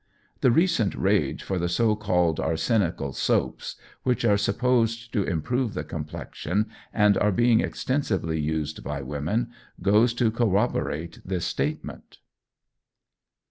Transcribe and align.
The 0.39 0.49
recent 0.49 0.95
rage 0.95 1.43
for 1.43 1.59
the 1.59 1.69
so 1.69 1.95
called 1.95 2.39
arsenical 2.39 3.13
soaps, 3.13 3.75
which 4.01 4.25
are 4.25 4.35
supposed 4.35 5.13
to 5.13 5.21
improve 5.21 5.75
the 5.75 5.83
complexion 5.83 6.71
and 6.91 7.19
are 7.19 7.31
being 7.31 7.59
extensively 7.61 8.39
used 8.39 8.83
by 8.83 9.03
women, 9.03 9.51
goes 9.83 10.15
to 10.15 10.31
corroborate 10.31 11.21
this 11.23 11.45
statement. 11.45 12.17